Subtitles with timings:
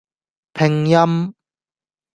[0.55, 1.35] 拼音